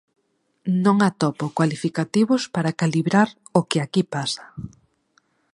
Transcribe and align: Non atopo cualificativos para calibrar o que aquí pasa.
Non 0.83 0.97
atopo 1.09 1.45
cualificativos 1.57 2.41
para 2.55 2.75
calibrar 2.81 3.29
o 3.59 3.59
que 3.69 3.77
aquí 3.85 4.03
pasa. 4.15 4.45